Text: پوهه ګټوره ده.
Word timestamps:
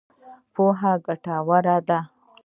پوهه 0.53 0.91
ګټوره 1.05 1.75
ده. 1.87 1.99